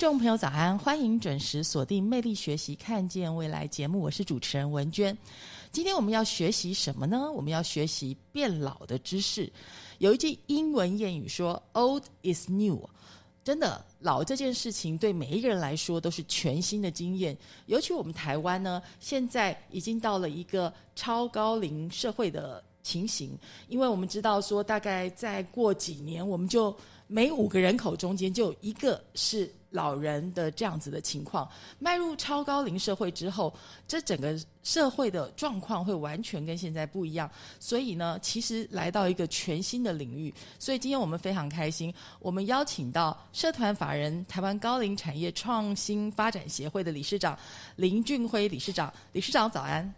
[0.00, 5.14] 听众朋友早安，欢迎准时锁定《魅力学习，看见未来》节目，我是主持人文娟。
[5.70, 7.30] 今天我们要学习什么呢？
[7.30, 9.52] 我们要学习变老的知识。
[9.98, 12.88] 有一句英文谚语说：“Old is new。”
[13.44, 17.36] 真的，老这件事情对每一个人来说都是全新的经验。
[17.66, 26.74] 尤其我们台湾呢，现在已经到了一个超高龄社会的情形，因为我们知道说，大概再过几年，我们就
[27.06, 29.52] 每五个人口中间就有一个是。
[29.70, 33.54] 老人的这样子的情况，迈入超高龄社会之后，
[33.86, 37.30] 这整个社会的状况会完全跟现在不一样。
[37.58, 40.34] 所以呢，其实来到一个全新的领域。
[40.58, 47.38] 所以今天我们非常开心，我们邀请到社团法人台湾高龄产业创新发展协会的理事长
[47.76, 48.92] 林俊辉理事长。
[49.12, 49.94] 理事长早安。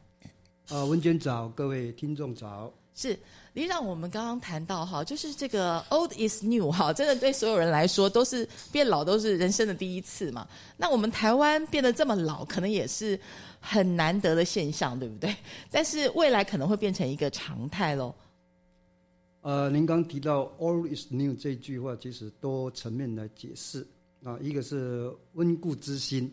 [0.68, 2.72] 啊，文娟早，各位听众早。
[2.94, 3.18] 是。
[3.54, 10.48] 李长，我们刚刚谈到哈，就是这个 old is new 哈，真的对所有人来说都是变老，都是人生的第一次嘛。
[10.74, 13.18] 那我们台湾变得这么老，可能也是
[13.60, 15.36] 很难得的现象，对不对？
[15.70, 18.14] 但是未来可能会变成一个常态喽。
[19.42, 23.86] 呃，您刚提到 old is new 这句话，其实多层面来解释
[24.24, 26.32] 啊，一个是温故知新，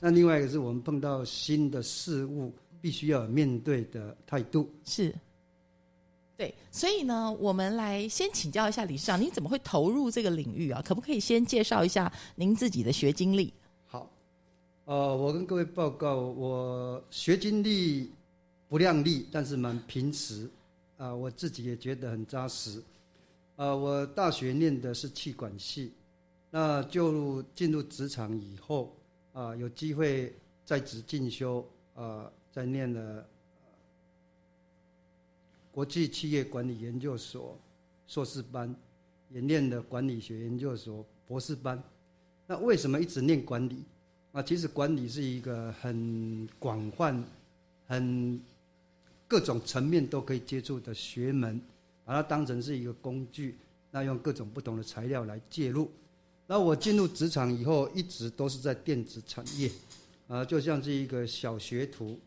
[0.00, 5.12] 那另外一个是我们碰到新的事物，必须要面对的态度是。
[6.40, 10.80] 对，所以呢，我们来先请教一下李市长，您怎么会投入这个领域啊？
[10.82, 13.52] 可不可以先介绍一下您自己的学经历？
[13.84, 14.10] 好，
[14.86, 18.10] 呃，我跟各位报告，我学经历
[18.70, 20.50] 不亮丽，但是蛮平实，
[20.96, 22.82] 啊，我自己也觉得很扎实。
[23.56, 25.92] 呃，我大学念的是气管系，
[26.50, 28.96] 那就进入职场以后，
[29.34, 30.34] 啊，有机会
[30.64, 31.62] 在职进修，
[31.94, 33.26] 啊，在念了。
[35.72, 37.58] 国际企业管理研究所
[38.06, 38.74] 硕士班，
[39.30, 41.80] 也念的管理学研究所博士班。
[42.46, 43.84] 那为什么一直念管理？
[44.32, 47.24] 啊，其实管理是一个很广泛、
[47.86, 48.40] 很
[49.28, 51.60] 各种层面都可以接触的学门，
[52.04, 53.56] 把它当成是一个工具，
[53.92, 55.90] 那用各种不同的材料来介入。
[56.46, 59.70] 那我进入职场以后，一直都是在电子产业，
[60.26, 62.18] 啊，就像是一个小学徒。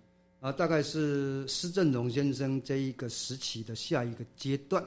[0.44, 4.84] 啊，大概是施正荣先生这一个时期的下一个阶段，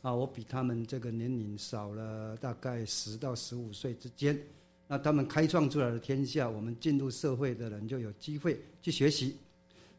[0.00, 4.34] 啊，我比他们这个年龄少了大概十到十五岁之间，
[4.88, 9.36] 那他们开创出来的天下，我们进入社会的人就有机会去学习。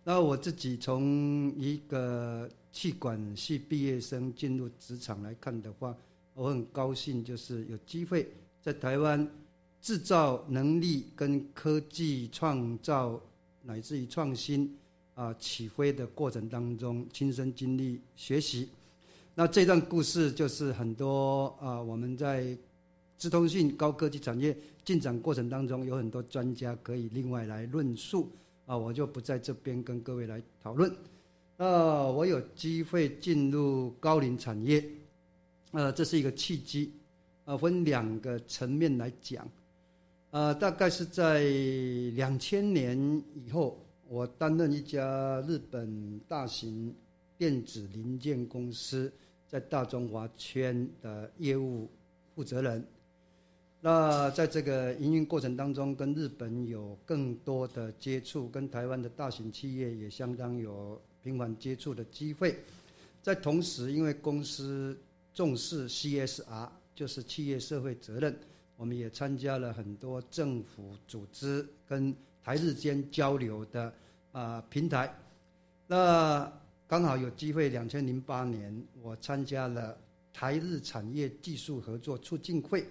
[0.03, 5.95] 那我自己从一个气管系毕业生进入职场来看的话，
[6.33, 8.27] 我很高兴，就是有机会
[8.59, 9.31] 在台湾
[9.83, 13.21] 制造能力跟科技创造
[13.61, 14.75] 乃至于创新。
[15.15, 18.67] 啊，起飞的过程当中，亲身经历学习，
[19.33, 22.45] 那这段故事就是很多啊，我们在
[23.17, 28.29] 资通讯高科技产业进展过程当中，有很多专家可以另外来论述
[28.65, 30.93] 啊，我就不在这边跟各位来讨论。
[31.55, 34.83] 那我有机会进入高龄产业，
[35.71, 36.91] 呃，这是一个契机，
[37.45, 39.49] 啊，分两个层面来讲，
[40.31, 41.41] 呃，大概是在
[42.15, 43.79] 两千年以后。
[44.07, 46.93] 我担任一家日本大型
[47.39, 49.11] 电子零件公司
[49.47, 51.89] 在大中华圈的业务
[52.35, 52.85] 负责人。
[53.81, 62.59] 那在这个营运过程当中，跟日本有更多的接触，跟台湾的大型企业也相当有频繁接触的机会。
[63.23, 64.95] 在同时，因为公司
[65.33, 68.37] 重视 CSR，就是企业社会责任，
[68.77, 72.15] 我们也参加了很多政府组织跟。
[72.45, 73.91] 台日间交流的
[74.31, 75.11] 啊平台，
[75.87, 76.51] 那
[76.87, 79.97] 刚好有机会，两千零八年我参加了
[80.31, 82.85] 台日产业技术合作促进会，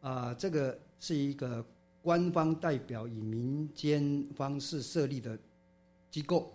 [0.00, 1.62] 啊、这个是一个
[2.00, 5.38] 官方代表以民间方式设立的
[6.10, 6.50] 机构。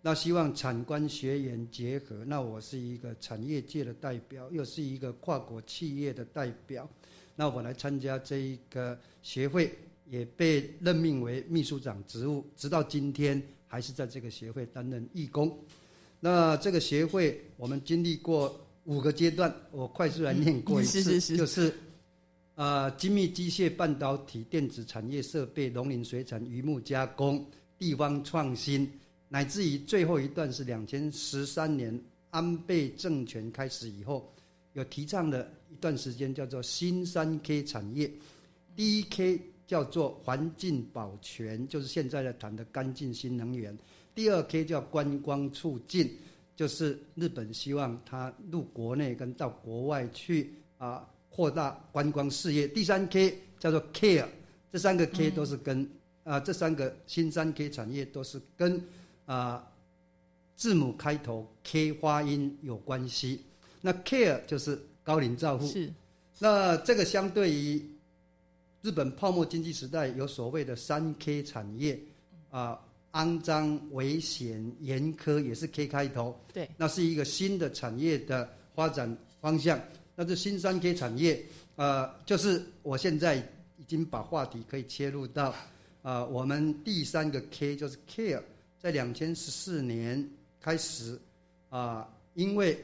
[0.00, 6.88] 那希望产官学研结合，那我是一个产业界的代表，又是一个跨国企业的代表，
[7.34, 9.76] 那我来参加这一个协会，
[10.10, 15.56] 也被任命为秘书长职务，直到今天还是在这个协会担任义工。
[16.18, 21.72] 那这个协会我们经历过五个阶段，我快速来念过一次，嗯是是是就是
[22.56, 27.46] 啊精密机械、半导体、电子产业设备、农林水产、渔牧加工、
[27.78, 28.90] 地方创新，
[29.28, 31.96] 乃至于最后一段是两千十三年
[32.30, 34.34] 安倍政权开始以后，
[34.72, 38.10] 有提倡的一段时间叫做新三 K 产业，
[38.74, 43.78] 第一 K 叫做环境保全，就是现在的谈的干净新能源。
[44.16, 46.18] 第二 K 叫观光促进，
[46.56, 52.66] 就是日本希望它入国内跟到国外去啊扩大观光事业。
[52.66, 54.26] 第三 K 叫做 Care，
[54.72, 55.88] 这三个 K 都是跟、
[56.24, 58.84] 啊这三个新三 K 产业都是跟
[59.24, 59.64] 啊
[60.56, 63.44] 字母开头 K 发音有关系。
[63.80, 65.92] 那 Care 就是高龄照护，是
[66.40, 67.80] 那这个相对于
[68.82, 72.00] 日本泡沫经济时代有所谓的三 K 产业
[72.48, 72.80] 啊，
[73.12, 76.38] 肮脏、危险、严苛，也是 K 开头。
[76.52, 79.78] 对，那是一个新的产业的发展方向。
[80.16, 81.44] 那这新三 K 产业，
[81.76, 83.36] 呃，就是我现在
[83.76, 85.54] 已经把话题可以切入到，
[86.02, 88.42] 啊，我们第三个 K 就是 Care，
[88.78, 90.26] 在两千十四年
[90.58, 91.20] 开始，
[91.68, 92.82] 啊，因为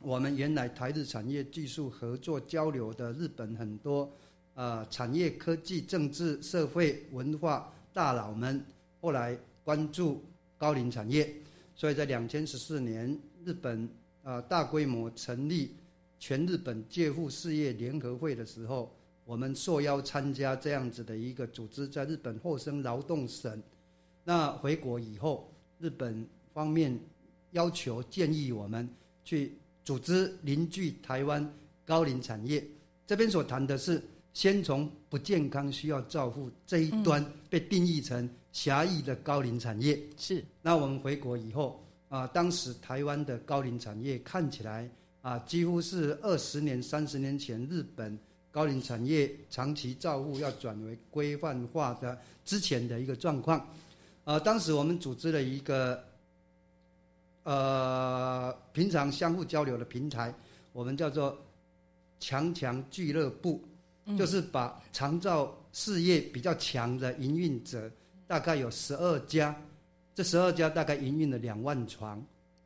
[0.00, 4.10] 我们原来台日产业技术合作交流的日本很多
[4.60, 8.62] 啊产业、科技、政治、社会、文化大佬们，
[9.00, 9.34] 后来
[9.64, 10.22] 关注
[10.58, 11.34] 高龄产业，
[11.74, 13.88] 所以在两千十四年，日本
[14.22, 15.70] 啊大规模成立
[16.18, 23.62] 全日本介护事业联合会的时候，我们受邀参加这样子的一个组织，在日本厚生劳动省。
[24.24, 27.00] 那回国以后，日本方面
[27.52, 28.86] 要求建议我们
[29.24, 29.54] 去
[29.86, 31.50] 组织邻居台湾
[31.86, 32.62] 高龄产业。
[33.06, 34.00] 这边所谈的是，
[34.32, 39.98] 先从不健康需要照护这一端被定义成狭义的高龄产业。
[40.16, 44.88] 是那我们回国以后啊，当时台湾的高龄产业看起来
[45.22, 48.18] 啊，几乎是二十年、三十年前日本
[48.50, 53.64] 高龄产业长期照护要转为规范化的之前的一个状况。
[54.24, 56.02] 呃，当时我们组织了一个
[57.42, 60.34] 呃平常相互交流的平台，
[60.72, 61.36] 我们叫做
[62.18, 63.62] 强强俱乐部，
[64.16, 67.90] 就是把长照事业比较强的营运者，
[68.26, 69.54] 大概有十二家，
[70.14, 72.24] 这十二家大概营运了两万床，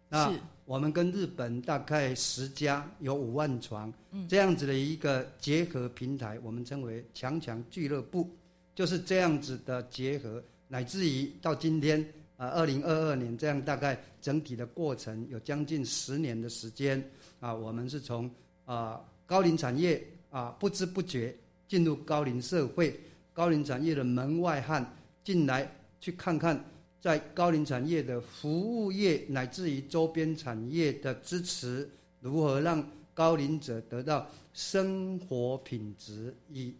[0.08, 0.32] 那
[0.64, 3.92] 我们跟日本大概十家有五万床，
[4.28, 8.28] 这样子的一个结合平台，我们称为强强俱乐部，
[8.74, 12.02] 就是这样子的结合，乃至于到今天
[12.36, 17.02] 啊，二零二二年这样大概整体的过程有将近十年的时间
[17.40, 18.30] 啊，我们是从
[18.64, 20.02] 啊高龄产业
[20.34, 21.32] 啊不知不觉
[21.68, 22.98] 进入高龄社会，
[23.32, 24.84] 高龄产业的门外汉
[25.22, 26.62] 进来去看看，
[27.00, 31.88] 在高龄产业的服务业乃至于周边产业的支持，
[32.18, 36.74] 如何让高龄者得到生活品质与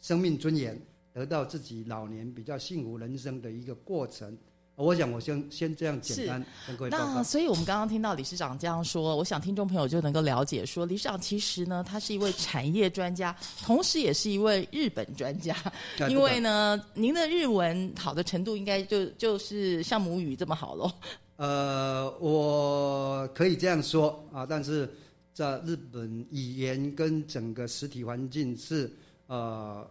[0.00, 0.80] 生命尊严，
[1.12, 4.34] 得到自己老年比较幸福人生的一个过程。
[4.76, 7.04] 我想我先先这样简单跟各位报告。
[7.14, 15.54] 那所以，我们刚刚听到理事长这样说，我想听众朋友就能够了解说，理事长其实呢，他是一位产业专家，同时也是一位日本专家。
[16.00, 20.90] 啊因为呢，您的日文好的程度，应该就就是像母语这么好喽。
[21.36, 24.92] 呃，我可以这样说啊，但是
[25.32, 28.92] 在日本语言跟整个实体环境是
[29.26, 29.84] 呃，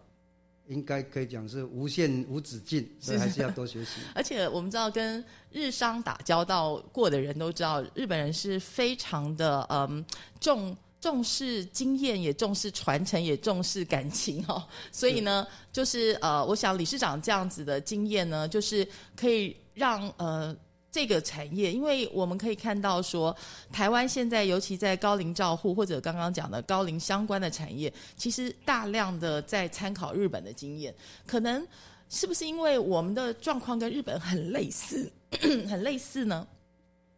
[0.66, 4.00] 应该可以讲是无限无止境，所以还是要多学习。
[4.14, 10.04] 而且我们知道，跟日商打交道过的人都知道，日本人是非常的嗯
[10.40, 14.62] 重重视经验，也重视传承，也重视感情 哦。
[14.90, 20.56] 所以呢，就是呃，我想理事长这样子的经验呢，就是可以让呃。
[20.94, 23.36] 这个产业，因为我们可以看到说，
[23.72, 30.94] 台湾现在尤其在高龄照护或者刚刚讲的高龄相关的产业，其实大量的在参考日本的经验，
[31.26, 31.66] 可能
[32.08, 35.10] 是不是因为我们的状况跟日本很类似，
[35.68, 36.46] 很类似呢？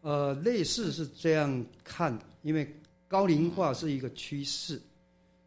[0.00, 2.74] 呃，类似是这样看，因为
[3.06, 4.80] 高龄化是一个趋势。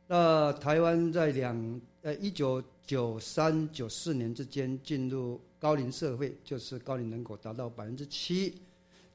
[0.05, 8.55] 那台湾在两呃一九九三九四年之间进入高龄社会，就是高龄人口达到百分之七。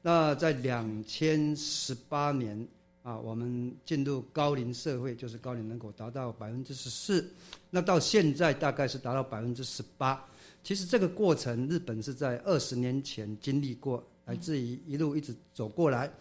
[0.01, 2.67] 那在两千十八年
[3.01, 7.27] 啊，我们进入高龄社会，就是高龄人口达到百分之十四，
[7.71, 10.23] 那到现在大概是达到百分之十八。
[10.63, 16.11] 其实这个过程，日本是在二十年前经历过，来自于一路一直走过来。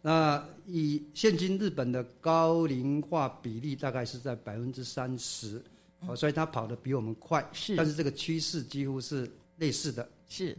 [0.00, 5.60] 那以现今日本的高龄化比例大概是在百分之三十，
[6.06, 9.28] 哦，所以它跑得比我们快，是但是这个趋势几乎是
[9.58, 10.08] 类似的。
[10.28, 10.56] 是。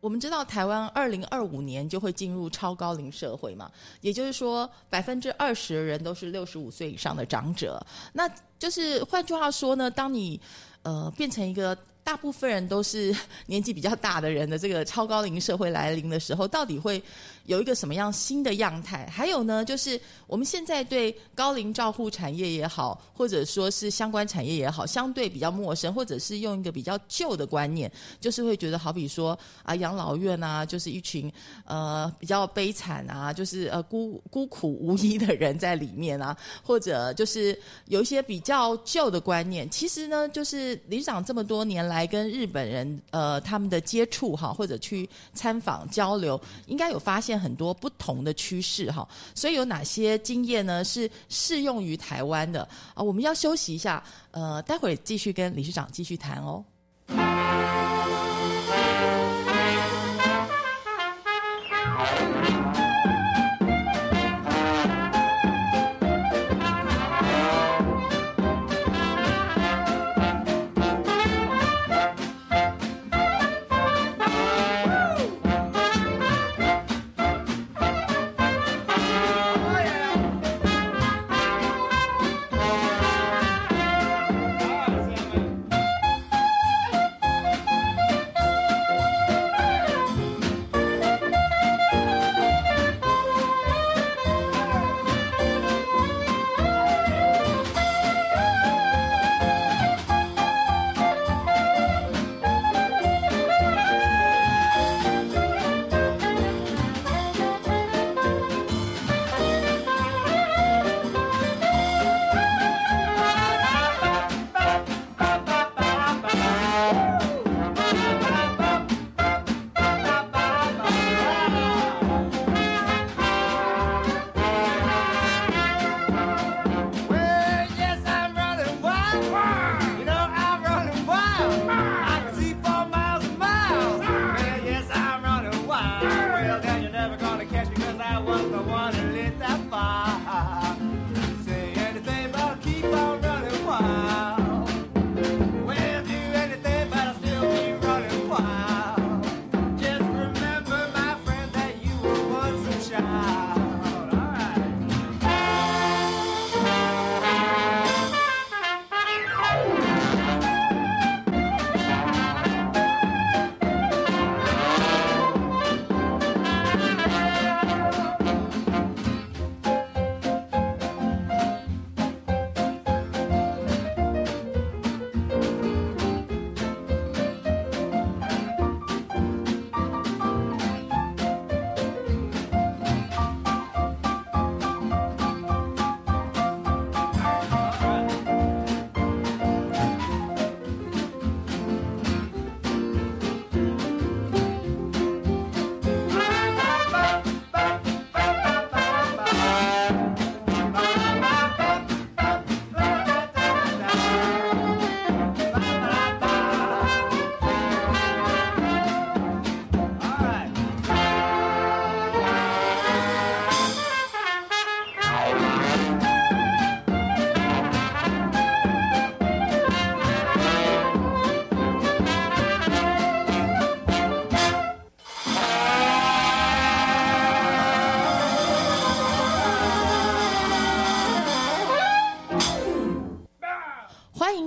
[0.00, 7.84] 我们知道台湾二零二五年就会进入超高龄社会嘛，也就是说百分之二十的人都是六十五岁以上的长者。
[8.12, 8.28] 那
[8.58, 10.40] 就是换句话说呢，当你
[10.82, 11.76] 呃变成一个。
[12.08, 17.02] 大部分人都是 年纪比较大的人的这个超高龄社会来临的时候，到底会
[17.44, 19.06] 有一个什么样新的样态？
[19.12, 31.30] 还有呢，就是我们现在对高龄照护产业也好，或者说是相关产业也好，相对比较陌生，或者是用一个比较旧的观念，就是会觉得好比说啊，养老院啊，就是一群
[31.66, 39.68] 呃比较悲惨啊，就是呃孤孤苦无依的人在里面啊，或者就是有一些比较旧的观念。
[39.68, 41.97] 其实呢，就是理事长这么多年来。
[41.98, 49.06] 来跟日本人呃他们的接触哈，或者去参访交流，应该有发现很多不同的趋势哈。
[49.34, 50.84] 所以有哪些经验呢？
[50.84, 52.62] 是适用于台湾的
[52.94, 53.02] 啊？
[53.02, 54.00] 我们要休息一下，
[54.30, 56.64] 呃，待会继续跟理事长继续谈哦。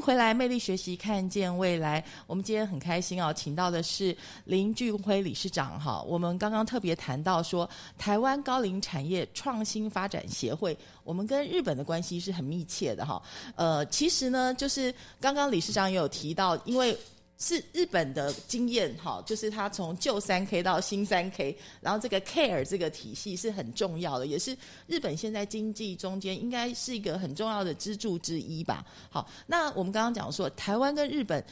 [0.02, 2.04] 回来，魅力学习，看见未来。
[2.26, 4.16] 我们今天很开心啊，请到的是
[4.46, 6.02] 林俊辉理事长哈。
[6.02, 13.22] 我们刚刚特别谈到说，台湾高龄产业创新发展协会，我们跟日本的关系是很密切的哈。
[13.56, 16.98] 呃，其实呢，就是刚刚理事长也有提到，因为。
[17.42, 24.56] 是日本的经验，哈，就是它从旧三 K 到新三 K，然后这个 Care 这个体系是很重要的，也是
[24.86, 28.86] 日本现在经济中间应该是一个很重要的支柱之一吧。
[29.10, 31.44] 好，那我们刚刚讲说，台湾跟日本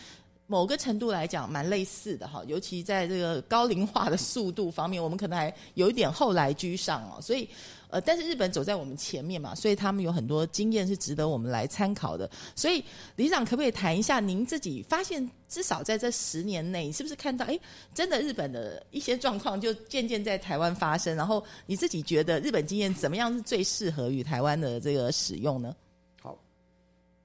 [0.46, 7.20] 某个程度来讲蛮类似的哈，尤其在这个高龄化的速度方面，我们可能还有一点后来居上哦。
[7.20, 7.50] 所以，
[7.90, 12.30] 呃，但是日本走在我们前面嘛，所以他们有很多经验是值得我们来参考的。
[12.56, 12.84] 所以，
[13.16, 17.60] 李长可不可以谈一下您自己发现，至少在这十年内，是不是看到哎，
[17.94, 21.16] 真的日本的一些状况就渐渐在台湾发生？
[21.16, 25.76] 然后你自己觉得日本经验怎么样是最适合于台湾的这个使用呢？
[26.22, 26.38] 好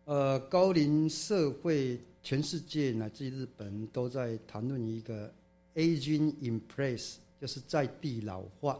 [0.07, 5.31] 呃，高龄社会，全世界乃至日本都在谈论一个
[5.75, 8.79] aging in place，就是在地老化。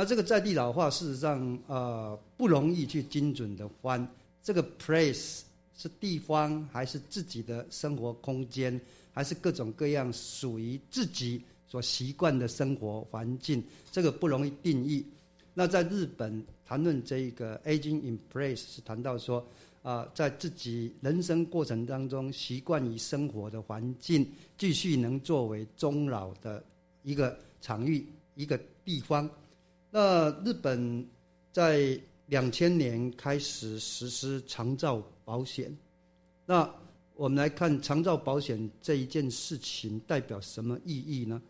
[0.00, 4.08] 那这个在地老化，事实上呃不容易去精准的翻。
[4.42, 5.42] 这个 place
[5.76, 8.80] 是地方，还是自己的生活空间，
[9.12, 13.62] 还是各种各样属于自己所习惯的生活环境？
[13.92, 15.04] 这个不容易定义。
[15.52, 19.46] 那在日本谈论这个 aging in place，是谈到说。
[19.82, 24.26] 啊，在自己人生过程当中，习惯于生活的环境，
[24.56, 26.64] 继续能作为终老的
[27.02, 29.28] 一个场域、一个地方。
[29.90, 31.04] 那日本
[31.52, 35.76] 在两千年开始实施长照保险。
[36.46, 36.68] 那
[37.16, 41.42] 我们来看长照保险这一件事情代表什么意义呢？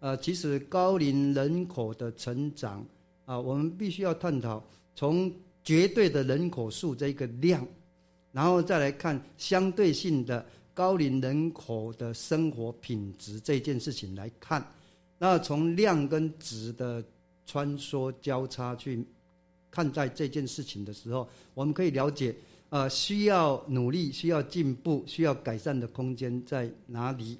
[0.00, 2.86] 呃，其实高龄人口的成长
[3.24, 4.62] 啊，我们必须要探讨
[4.94, 5.32] 从
[5.64, 7.66] 绝对的人口数这个量。
[8.30, 14.64] 然后再来看相对性的高龄人口的生活品质这件事情来看，
[15.18, 17.02] 那从量跟值的
[17.48, 19.02] 穿梭交叉去
[19.70, 22.34] 看待这件事情的时候，我们可以了解，
[22.68, 27.38] 呃，需要努力、需要进步、需要改善的空间在哪里？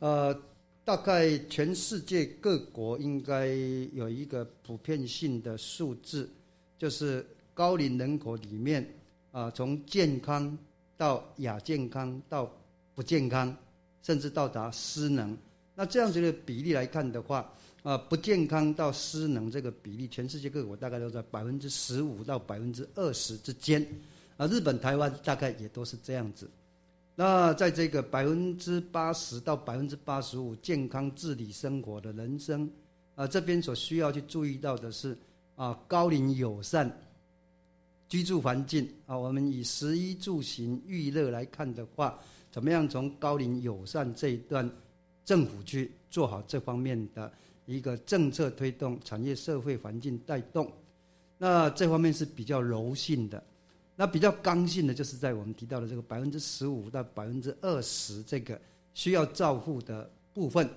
[0.00, 0.36] 呃，
[0.84, 3.46] 大概全世界各国应该
[3.92, 6.28] 有一个普遍性的数字，
[6.76, 8.84] 就是高龄人口里面。
[9.30, 10.56] 啊，从健康
[10.96, 12.50] 到亚健康到
[12.94, 13.54] 不健康，
[14.02, 15.36] 甚至到达失能，
[15.74, 23.86] 那这样子的比例来看的话，啊，不健康到失能这个比例，全世界各国大概都在百分之十五到百分之二十之间，
[24.36, 26.50] 啊，日本、台湾大概也都是这样子。
[27.14, 32.70] 那在这个百分之八十到百分之八十五健康自理生活的人生，
[33.14, 35.16] 啊，这边所需要去注意到的是，
[35.56, 36.90] 啊，高龄友善。
[38.08, 42.18] 居住环境啊，我们以食衣住行娱乐来看的话，
[42.50, 44.70] 怎么样从高龄友善这一段，
[45.26, 47.30] 政府去做好这方面的
[47.74, 50.70] 一个政策推动、产业社会环境带动，
[51.36, 53.42] 那这方面是比较柔性的，
[53.94, 58.60] 那比较刚性的就是在我们提到的这个百分之十五到百分之二十这个
[58.94, 60.68] 需要照护的部分，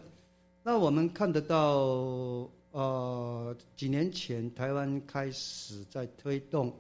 [0.63, 6.73] 那我们看得到，呃，几年前台湾开始在推动。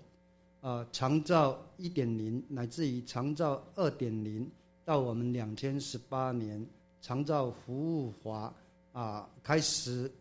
[0.61, 4.47] 啊，长照一点零乃至于长照二点零，
[4.85, 6.63] 到我们两千十八年
[7.01, 8.53] 长照服务法
[8.91, 10.11] 啊开始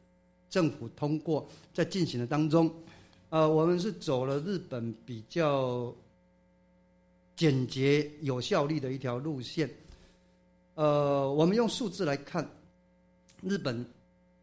[0.48, 2.72] 政府通过，在进行的当中，
[3.28, 5.94] 呃，我们是走了日本比较
[7.36, 9.70] 简洁有效率的一条路线。
[10.74, 12.48] 呃，我们用数字来看，
[13.42, 13.84] 日本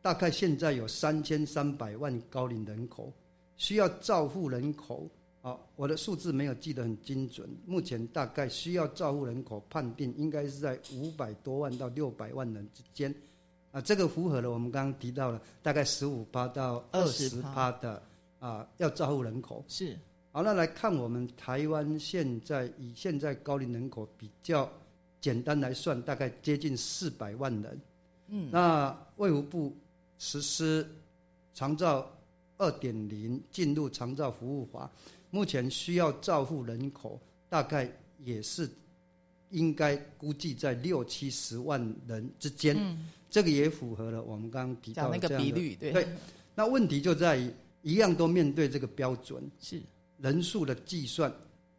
[0.02, 3.12] 大概现在有三千三百万高龄人口，
[3.56, 5.10] 需要照护人口。
[5.42, 7.50] 好，我的数字没有记得很精准。
[7.66, 13.14] 目前大概需要照护人口判定应该是在五百多万到六百万人之间，
[13.78, 18.02] 啊，这个符合了我们刚刚提到了大概十五趴到二十趴的
[18.40, 19.64] 啊要照护人口。
[19.68, 19.96] 是，
[20.32, 24.68] 好，那来看我们台湾现在以现在高龄人口比较
[25.22, 27.80] 简单来算，大概接近四百万人。
[28.30, 29.78] 嗯，那卫福部
[30.18, 30.84] 实施
[31.54, 32.10] 长照
[32.58, 34.90] 二点零进入长照服务法。
[35.30, 37.88] 目前需要照护人口大概
[38.24, 38.68] 也是
[39.52, 42.76] 应该估计在六七十万人之间，
[43.30, 45.76] 这个也符合了我们刚刚提到那个比率。
[45.76, 46.08] 对，
[46.56, 49.82] 那问题就在于一样都面对这个标准，是
[50.20, 51.32] 人数的计算，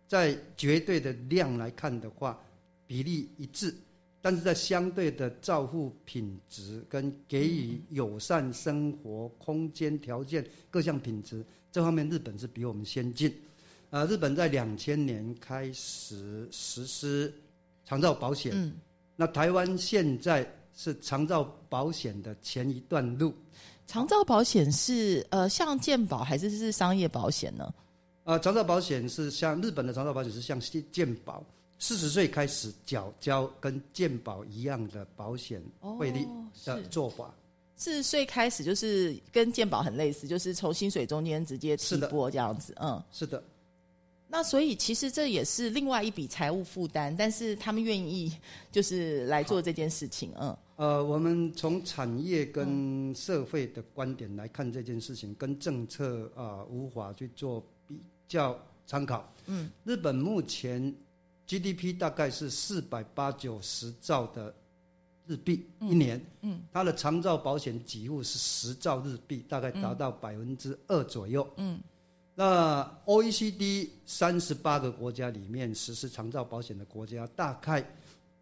[0.07, 2.39] 在绝对的量来看的话，
[2.87, 3.75] 比例一致，
[4.21, 13.35] 但是在相对的照护品质跟给予友善生活空间条件各项品质这方面，日本是比我们先进。
[13.91, 17.33] 呃，日本在两千年开始实施
[17.85, 18.75] 长照保险，嗯，
[19.17, 20.47] 那台湾现在
[20.79, 23.35] 是长照保险的前一段路。
[23.85, 27.75] 长照保险是呃像健保还是是商业保险呢？
[28.23, 30.61] 呃，长照保险是像日本的长照保险是像
[30.93, 31.43] 健保，
[31.81, 35.61] 四十岁开始缴交跟健保一样的保险
[35.99, 36.25] 费率
[36.65, 37.35] 的做法。
[37.75, 43.43] 四十岁开始就是跟健保很类似，就是从薪水中间直接提拨这样子，嗯，是的。
[44.29, 48.31] 那所以其实这也是另外一笔财务负担，但是他们愿意
[48.71, 50.57] 就是来做这件事情，嗯。
[50.79, 59.29] 呃，我们从产业跟社会的观点来看这件事情，跟政策啊无法去做比较参考。
[59.47, 60.95] 嗯，日本目前
[61.49, 64.55] GDP 大概是四百八九十兆的
[65.27, 71.81] 日币一年，嗯，它的长照保险几乎是十兆日币，大概达到百分之二左右，嗯。
[72.37, 77.85] 那 OECD 三十八个国家里面实施长照保险的国家，大概。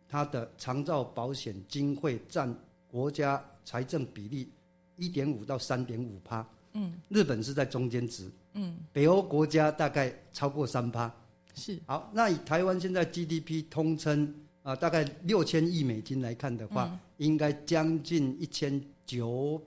[0.08, 2.54] 它的长照保险经费占
[2.88, 4.48] 国家财政比例
[4.96, 11.12] 一点五到三点五趴，嗯，日本是在中间值，嗯，北欧国家大概超过三趴，
[11.54, 11.78] 是。
[11.86, 19.60] 好，那以台湾现在 GDP 通称啊，大概六千亿美金来看的话，应该将近一千九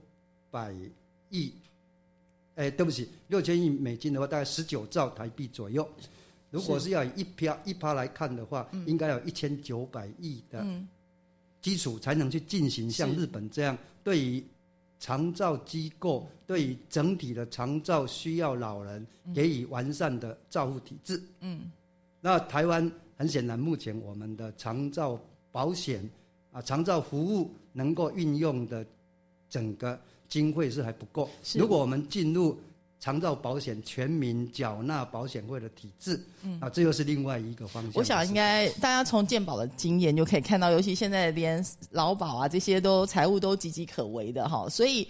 [0.50, 0.74] 百
[1.30, 1.54] 亿，
[2.56, 5.88] 哎，对不起，六千亿美金的话，大概十九兆台币左右。
[6.52, 10.66] 如果是要以一趴一趴来看的话，应该有一千九百亿的
[11.62, 14.44] 基础，才能去进行像日本这样对于
[15.00, 21.22] 长照机构、对于整体的长照需要老人给予完善的照护体制。
[21.42, 21.72] 嗯，
[22.20, 25.20] 那台湾很显然，目前我们的长照
[25.52, 26.10] 保险
[26.52, 28.86] 啊、长照服务能够运用的
[29.50, 31.30] 整个经费是还不够。
[31.56, 32.58] 如果我们进入
[33.00, 37.92] 长照保险全民缴纳保险费的体制，嗯啊，这又是另外一个方向。
[37.96, 45.08] 我想应该大家从健保的经验就可以看到，尤其现在连劳保啊这些都财务都岌岌可危的哈，所以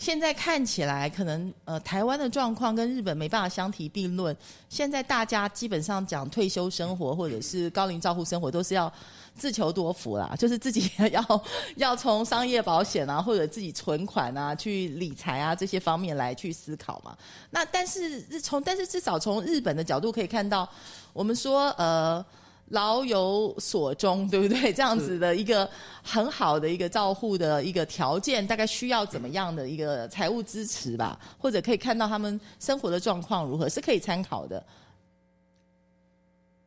[0.00, 4.34] 现在看起来可能呃台湾的状况跟日本没办法相提并论。
[4.70, 8.90] 现在大家基本上讲退休生活或者是高龄照护生活都是要。
[9.36, 11.42] 自求多福啦， 就是自己要
[11.76, 17.16] 要从商业保险啊，或者自己存款啊，去理财啊这些方面来去思考嘛。
[17.48, 20.68] 那但是从但是至少从日本的角度可以看到，
[21.12, 22.22] 我们说呃
[22.70, 24.72] 老有所终，对不对？
[24.72, 25.70] 这样子的一个
[26.02, 31.20] 很好的一个照护的一个条件，大概需要怎么样的一个财务支持吧？
[31.38, 34.66] 或者可以看到他们生活的状况如何，是可以参考的。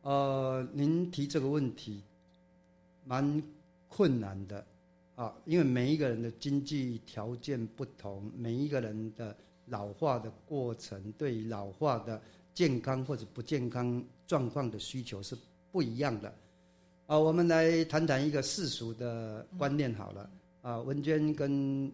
[0.03, 2.01] 呃，您提这个问题。
[3.05, 3.43] 蛮
[3.89, 4.65] 困难的，
[5.15, 9.35] 啊，因为每一个人的经济条件不同，每一个人的
[9.65, 12.21] 老化的过程，对老化的
[12.53, 15.37] 健康或者不健康状况的需求是
[15.73, 16.31] 不一样的，
[17.07, 20.29] 啊，我们来谈谈一个世俗的观念好了，
[20.61, 21.91] 啊，文娟跟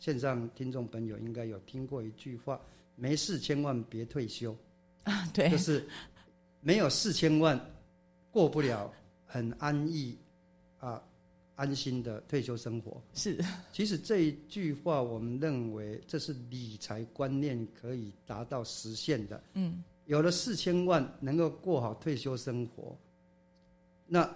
[0.00, 2.60] 线上听众朋友应该有听过一句话：
[2.96, 4.52] 没事千万别退休，
[5.04, 5.88] 啊，对，就是
[6.60, 7.58] 没有四千万
[8.32, 8.92] 过不了
[9.24, 10.18] 很安逸。
[10.80, 11.00] 啊，
[11.56, 13.38] 安心的退休生活是。
[13.70, 19.40] 其实这一句话，我们认为这是理财观念可以达到实现的。
[19.52, 22.96] 嗯，有了四千万，能够过好退休生活。
[24.12, 24.28] 那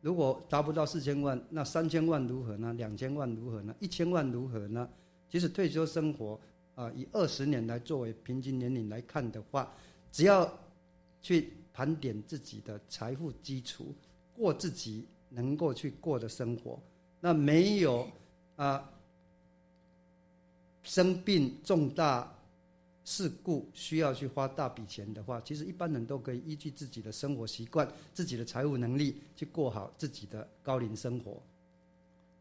[0.00, 2.72] 如果达不到四千万，那三千万如何呢？
[2.72, 3.72] 两千万如何呢？
[3.78, 4.88] 一千万如何呢？
[5.30, 6.40] 其实退休生活
[6.74, 9.72] 啊，以二十年来作为平均年龄来看的话，
[10.10, 10.50] 只要
[11.20, 13.94] 去盘点自己的财富基础，
[14.34, 15.06] 过自己。
[15.34, 16.78] 能够去过的生活，
[17.18, 18.06] 那没有
[18.56, 18.86] 啊
[20.82, 22.30] 生病重大
[23.04, 31.42] 事故需要去花大笔钱的话，其实一般人都可以依据自己的生活习惯、自己的财务能力去过好自己的高龄生活。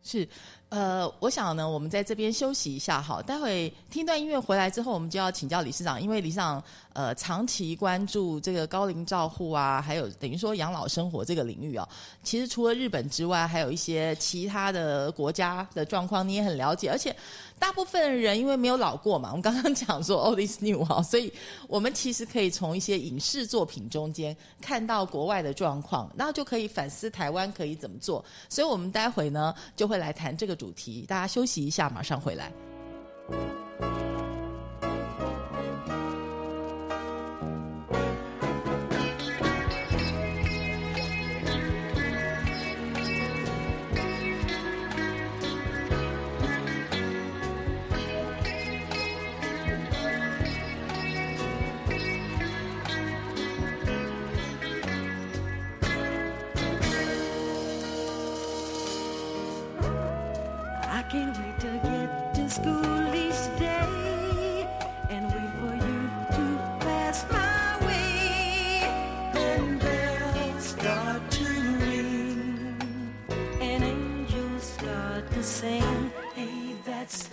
[0.03, 0.27] 是，
[0.69, 11.87] 呃，我想呢，我们在这边休息一下哈，待会听段音乐回来之后，我们就要请教理事长，因为理事长呃长期关注这个高龄照护啊，还有等于说养老生活这个领域哦。
[12.23, 17.15] 其实除了日本之外，还有一些其他的国家的状况你也很了解，而且。
[17.61, 21.31] 大部分人因为没有老过嘛，我们刚刚 讲说 all this new 哈，所以
[21.67, 28.25] 我们其实可以从一些影视作品中间看到国外的状况，然后就可以反思台湾可以怎么做。
[28.49, 32.49] 所以我们待会呢就会来谈这个主题，大家休息一下，马上回来。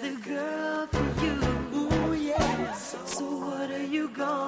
[0.00, 1.36] the girl for you.
[1.74, 2.72] Ooh, yeah.
[2.72, 4.47] So what are you gonna?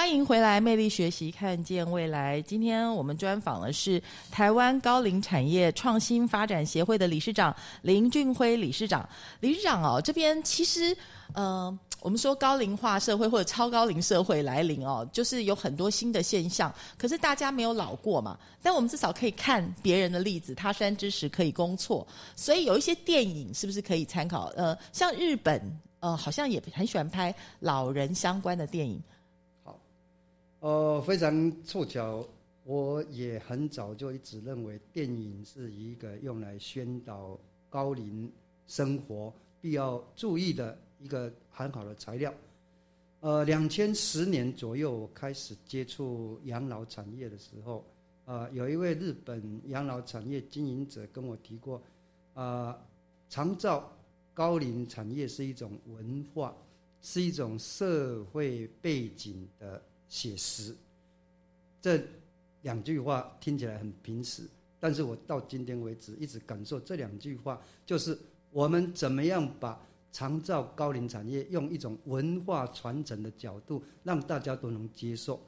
[0.00, 2.40] 欢迎回来，魅力学习，看见未来。
[2.40, 9.06] 今天我们专访的是台湾高龄产业创新发展协会的理事长林俊辉理事长。
[9.40, 10.96] 理事长哦，这边其实
[11.34, 16.74] 呃，我们说高龄化社会或者超高龄社会来临哦，就是有很多新的现象。
[16.96, 22.08] 可是大家没有老过嘛，但我们至少可以看别人的例子，他山之石可以攻错。
[22.34, 24.46] 所以有一些电影是不是可以参考？
[24.56, 25.60] 呃，像日本
[26.00, 28.98] 呃，好像也很喜欢拍老人相关的电影。
[30.60, 32.26] 呃，非常凑巧，
[32.64, 37.38] 我也很早就一直认为电影是一个用来宣导
[37.70, 38.30] 高龄
[38.66, 42.32] 生活必要注意的一个很好的材料。
[43.20, 47.82] 呃，两千十年左右，我开始接触养老产业的时候，
[48.26, 51.80] 呃，有一位日本养老产业经营者跟我提过，
[52.34, 52.78] 啊、
[53.30, 53.90] 长照
[54.34, 56.54] 高龄产业是一种文化，
[57.00, 60.76] 是一种社会背景的写实。
[61.80, 61.98] 这
[62.60, 64.42] 两句话听起来很平实，
[64.78, 68.18] 但是我到今天为止一直感受这两句话，就是
[68.50, 69.80] 我们怎么样把
[70.12, 75.40] 长照高龄产业用一种文化传承的角度，让大家都能接受，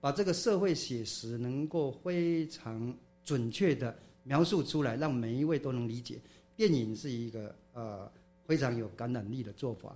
[0.00, 6.18] 把这个社会写实能够非常准确的描述出来，让每一位都能理解。
[6.56, 8.10] 电影是一个呃
[8.46, 9.94] 非常有感染力的做法。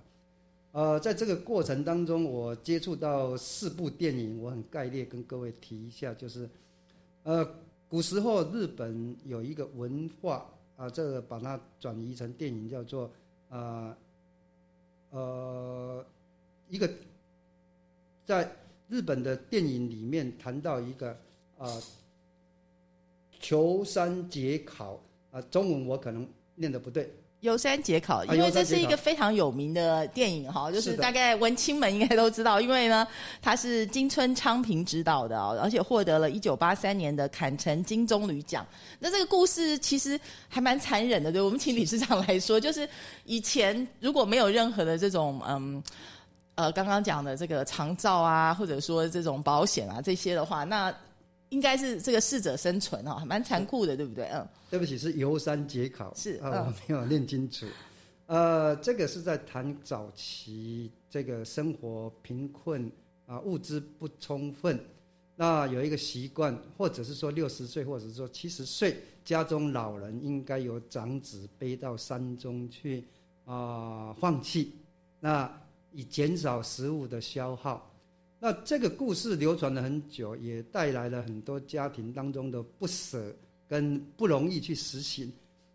[0.71, 6.47] 呃，在这个过程当中，我接触到四部电影，我很概略跟各位提一下，就是，
[7.23, 7.47] 呃，
[7.87, 10.45] 古时候日本有一个文化
[10.77, 13.11] 啊、这个把它转移成电影叫做
[13.49, 13.97] 啊
[15.09, 16.05] 呃
[16.69, 16.89] 一个
[18.25, 18.49] 在
[18.87, 21.17] 日本的电影里面谈到一个
[21.57, 21.81] 啊、
[23.39, 25.01] 求山解考
[25.31, 33.07] 啊、中文我可能念的不对，游山解考，啊因为这是一个非常有名的电影哈，就是大概文青们应该都知道，因为呢，
[33.41, 38.65] 它是金春昌平执导的哦，而且获得了一九八三年的坎城金棕榈奖。
[38.99, 42.87] 那这个故事其实还蛮残忍的，对我们请理事长来说，就是
[43.25, 45.81] 以前如果没有任何的这种嗯。
[46.55, 50.93] 呃，刚刚讲的这个长照啊，或者说这种保险啊这些的话，那
[51.49, 54.25] 应该是这个适者生存哈、哦，蛮残酷的，对不对？
[54.25, 57.65] 嗯，对不起，是游山解考，啊，是嗯我没有念清楚。
[58.27, 62.91] 呃，这个是在谈早期这个生活贫困
[63.25, 64.79] 啊，物资不充分，
[65.35, 73.03] 那有一个习惯，或者是说六十岁，或者是说七十岁，家中老人应该由长子背到山中去
[73.45, 74.75] 啊、放弃，
[75.19, 75.51] 那
[75.91, 77.88] 以减少食物的消耗。
[78.39, 83.35] 那这个故事流传了很久，也带来了很多家庭当中的不舍
[83.67, 85.31] 跟不容易去实行。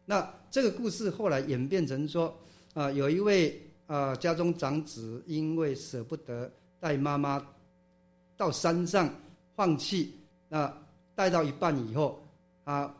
[0.06, 2.34] 那这个故事后来演变成说，
[2.72, 6.50] 啊、有一位啊、家中长子因为舍不得
[6.80, 7.46] 带妈妈
[8.34, 9.14] 到山上
[9.54, 10.14] 放弃，
[10.48, 10.74] 那
[11.14, 12.26] 带到一半以后，
[12.64, 12.92] 他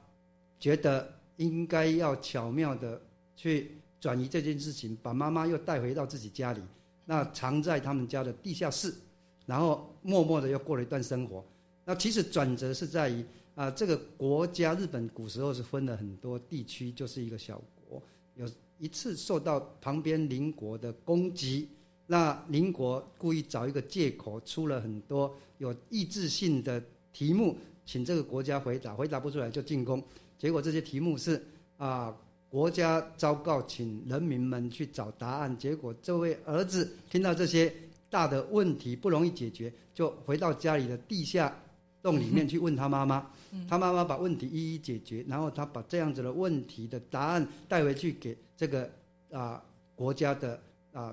[0.61, 3.01] 觉得应该要巧妙的
[3.35, 6.61] 去转移这件事情，把妈妈又带回到自己家里，
[7.07, 8.95] 那藏在他们家的地下室，
[9.47, 11.45] 然后默默的又过了一段生活。
[11.85, 18.03] 那其实转折是在于啊、这个国家日本古时候是分了很多地区，就是一个小国，
[18.35, 18.45] 有
[18.79, 21.69] 一次受到旁边邻国的攻击，
[22.09, 30.03] 那邻国故意找一个借口，出了很多有意志性的题目，请这个国家回答，回答不出来就进攻。
[30.37, 31.41] 结果这些题目是
[31.77, 32.13] 啊、
[32.49, 35.57] 国家昭告，请人民们去找答案。
[35.57, 37.73] 结果这位儿子听到这些
[38.15, 41.53] 大的问题不容易解决，就回到家里的地下
[42.01, 43.29] 洞里面去问他妈妈。
[43.69, 48.89] 他妈妈把问题一一解决，然后他把这样子的问题的答案带回去给这个
[49.33, 49.61] 啊、
[49.97, 50.61] 国家的
[50.93, 51.13] 啊、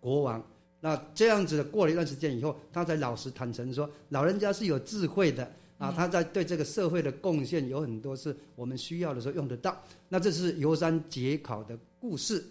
[0.00, 0.44] 国王。
[0.80, 9.80] 那这样子的过了一段时间以后，他才老实坦诚说，老人家是有智慧的啊，他在对这个社会的贡献有很多是我们需要的时候用得到。
[10.08, 12.44] 那这是游山解考的故事。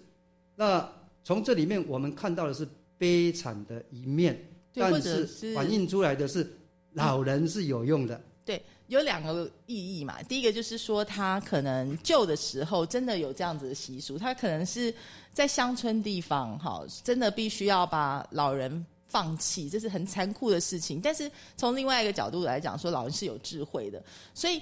[0.55, 0.89] 那
[1.23, 2.67] 从这里面我们看到的是
[3.01, 4.39] 悲惨的一面，
[4.75, 6.47] 但是反映出来的是
[6.93, 8.21] 老人是有用的。
[8.45, 10.21] 对，有两个意义嘛。
[10.21, 14.93] 第一个就是说，他可能旧的时候真的有这样子的习俗，他可能是
[15.33, 21.01] 在乡村地方，哈，真的必须要把老人放弃，这是很残酷的事情。
[21.01, 23.99] 但是从另外一个角度来讲，说老人是有智慧的，
[24.35, 24.61] 所以。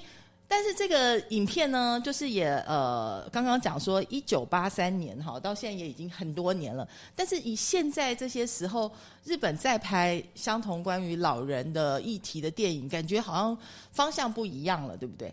[0.52, 6.88] 但是这个影片呢，就是也呃，刚刚讲说一九八三年哈，到现在也已经很多年了。
[7.14, 8.90] 但是以现在这些时候，
[9.22, 13.56] 日本在拍相同关于老人的议题的电影，感觉好像
[13.92, 15.32] 方向不一样了，对不对？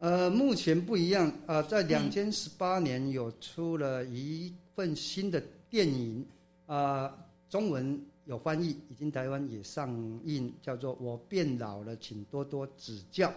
[0.00, 6.26] 呃，目前不一样呃、在两千十八年有出了一份新的电影
[6.66, 7.08] 啊、
[7.48, 9.88] 中文有翻译，已经台湾也上
[10.24, 13.28] 映，叫做《我变老了，请多多指教》。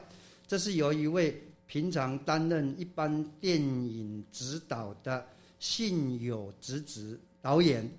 [0.48, 5.26] 这是由一位平常担任一般电影指导的
[5.60, 7.90] 信友直子导演，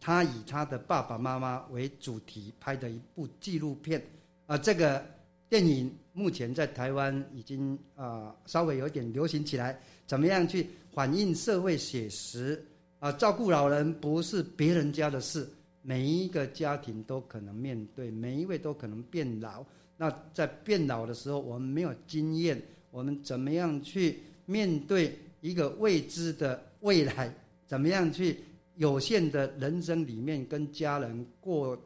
[0.00, 4.00] 他以他的爸爸妈妈为主题拍的一部纪录片
[4.46, 5.04] 啊、这个
[5.48, 12.64] 电影目前在台湾已经啊、稍微有点流行起来，怎么样去反映社会写实
[13.00, 15.48] 啊、照顾老人不是别人家的事，
[15.82, 19.64] 每一个家庭都可能面对，每一位都可能变老。
[19.98, 27.34] 那在变老的时候，我们没有经验，我们怎么样去面对一个未知的未来？
[27.66, 28.40] 怎么样去
[28.76, 31.78] 有限的人生里面跟家人过，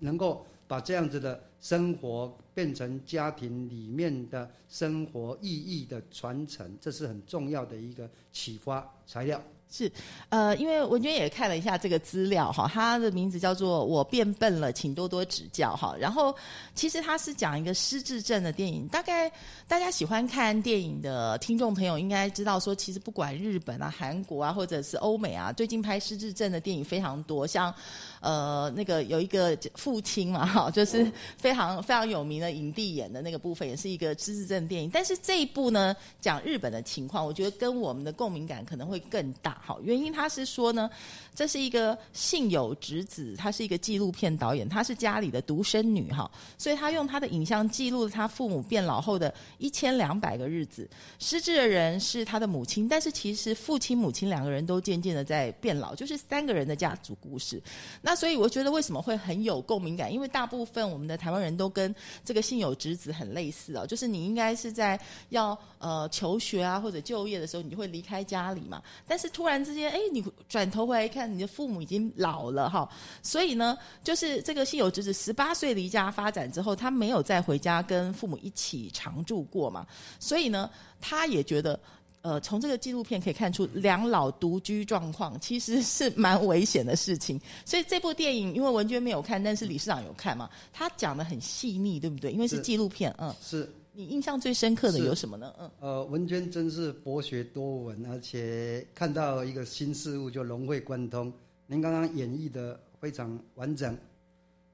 [0.00, 9.40] 能够把这样子的生活变成家庭里面的生活意义的传承，这是很重要的一个启发材料。
[9.74, 9.90] 是，
[10.28, 15.96] 呃，因为文娟也看了一下这个资料哈，它的名字叫做《我变笨了，请多多指教》哈。
[15.98, 16.34] 然后
[16.74, 19.32] 其实它是讲一个失智症的电影，大概
[19.66, 27.74] 大家喜欢看电影的听众朋友应该知道说，其实不管日本啊、韩国啊，或者是欧美啊，最近拍失智症的电影非常多，像
[28.20, 34.90] 呃那个有一个父亲嘛哈，就是非常非常有名的影帝演的那个部分，也是一个失智症电影。
[34.92, 39.61] 但是这一部呢，讲日本的情况，我觉得跟我们的共鸣感可能会更大。
[39.64, 40.90] 好，原因他是说呢，
[41.34, 50.88] 这是一个信友侄子，他是一个纪录片导演，他是家里的独生女哈，所以他用他的影像记录了他父母变老后的一千两百个日子。
[51.20, 57.62] 失智的人是他的母亲，但是其实父亲、母亲两个人都渐渐的在变老，就是三个人的家族故事。
[58.00, 60.12] 那所以我觉得为什么会很有共鸣感？
[60.12, 61.94] 因为大部分我们的台湾人都跟
[62.24, 64.98] 这个信友侄子很类似哦，就是你应该是在
[65.30, 68.82] 要呃求学啊或者就业的时候，你就会离开家里嘛。
[69.06, 72.88] 但是突然之间，哎，你转头回来看，你的父母已经老了哈，
[73.22, 79.86] 所以呢，就是这个信友侄子十八岁离家发展之后，他没有再回家跟父母一起常住过嘛，
[80.20, 81.78] 所以呢，他也觉得。
[82.24, 87.36] 呃，从这个纪录片可以看出，两老独居状况其实是蛮危险的事情。
[87.64, 92.30] 所以这部电影，因为文娟没有看，但是理事长有看嘛，他讲的很细腻，对不对？
[92.30, 95.54] 因为是是纪录片，嗯，是你印象最深刻的有什么呢？
[95.58, 101.30] 嗯，呃，文娟真是博学多闻，而且看到一个新事物就融会贯通。
[101.66, 103.94] 您刚刚演绎的非常完整。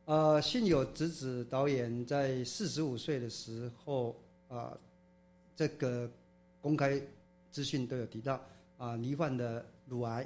[0.05, 4.15] 呃，信友直子导演在四十五岁的时候
[4.47, 4.73] 啊、
[5.57, 6.09] 这个
[6.61, 7.03] 公开
[7.51, 8.41] 资讯都有提到
[8.77, 10.25] 啊、罹患的乳癌。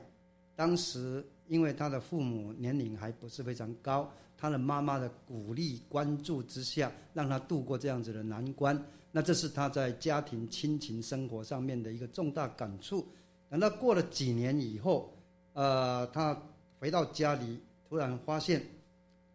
[0.55, 4.13] 当时因为他的父母年龄还不是非常高，
[4.43, 8.77] 他的妈妈的鼓励关注之下，让他度过这样子的难关。
[9.13, 13.07] 那这是他在家庭亲情生活上面的一个重大感触。
[13.49, 15.17] 等到过了几年以后，
[15.53, 16.37] 呃，他
[16.81, 18.61] 回到家里，突然发现，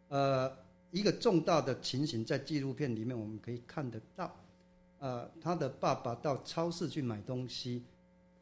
[0.10, 0.52] 呃，
[0.92, 4.36] 一个重大的情形在纪录片里面我们可以看得到。
[5.00, 7.82] 呃，他的爸爸到超市去买东西，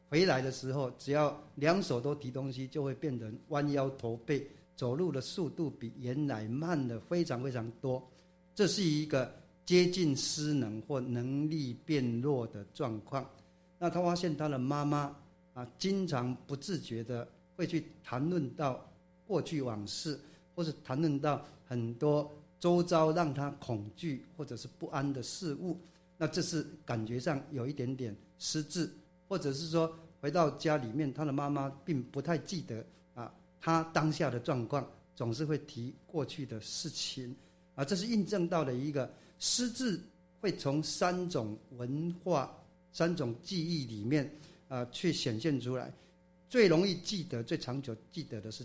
[0.08, 8.06] 回来的时候，只要两手都提东西，就会变成弯腰驼背，走路的速度比原来慢了非常非常多。
[8.54, 13.28] 这是一个接近失能或能力变弱的状况。
[13.78, 15.16] 那他发现他的妈妈
[15.54, 18.86] 啊，经常不自觉的会去谈论到
[19.26, 20.18] 过去往事，
[20.54, 25.76] 或是谈论到很多周遭让他恐惧或者是不安的事物。
[26.16, 28.90] 那这是感觉上有一点点失智，
[29.28, 32.82] 或者是说回到家里面，他的妈妈并不太记得，
[33.66, 37.34] 他当下的状况，总是会提过去的事情，
[37.74, 40.00] 啊，这是印证到了一个失智
[40.40, 42.56] 会从三种文化、
[42.92, 44.30] 三种记忆里面
[44.68, 45.92] 啊去显现出来，
[46.48, 48.64] 最容易记得、最长久记得的是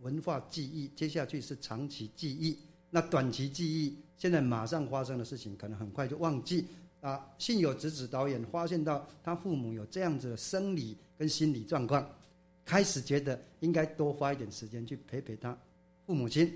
[0.00, 2.58] 文化记忆，接下去是长期记忆，
[2.90, 6.66] 那短期记忆，现在马上发生的事情，可能很快就忘记。
[7.00, 12.08] 啊，幸有直子导演发现到他父母有这样子的生理跟心理状况，
[12.72, 15.54] 开始觉得应该多花一点时间去陪陪他
[16.06, 16.50] 父母亲。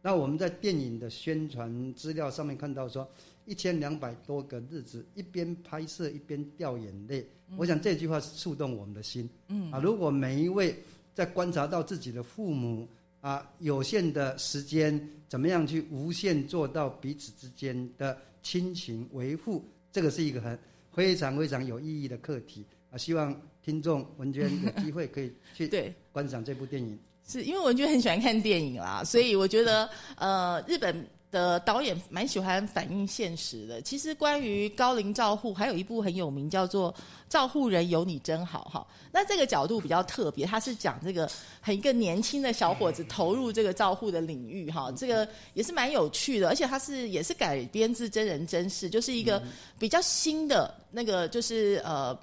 [0.00, 3.06] 那我们在电影的宣传资料上面看到说，
[3.44, 7.28] 一千两百多个日子，一边拍摄一边掉眼泪。
[7.58, 9.28] 我想这句话是触动我们的心。
[9.48, 10.74] 嗯啊，如果每一位
[11.14, 12.88] 在观察到自己的父母
[13.20, 14.98] 啊有限的时间，
[15.28, 19.62] 怎么样去无限做到彼此之间的亲情维护？
[19.92, 20.58] 这个是一个很
[20.94, 22.96] 非常非常有意义的课题啊！
[22.96, 23.38] 希望
[23.68, 26.98] 听众文娟有机会可以去对观赏这部电影。
[27.28, 33.82] 是因为文娟很喜欢看电影啦，所以我觉得呃，日本的导演蛮喜欢反映现实的。
[33.82, 36.90] 其实关于高龄照护，还有一部很有名叫做
[37.28, 38.86] 《照护人有你真好》哈。
[39.12, 49.42] 那这个角度比较特别，他是讲这个很一个年轻的小伙子投入这个照护的领域哈，这个也是蛮有趣的，而且他是也是改编自真人真事，就是一个
[49.78, 52.18] 比较新的那个就是呃。